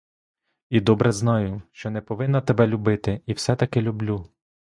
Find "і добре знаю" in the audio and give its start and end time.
0.69-1.61